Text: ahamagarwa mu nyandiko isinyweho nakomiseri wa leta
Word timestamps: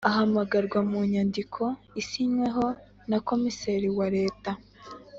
ahamagarwa 0.09 0.79
mu 0.89 0.99
nyandiko 1.11 1.63
isinyweho 2.01 2.65
nakomiseri 3.09 3.87
wa 3.97 4.07
leta 4.15 4.51